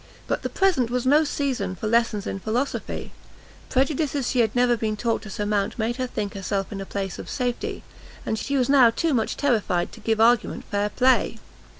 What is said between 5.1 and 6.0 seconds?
to surmount made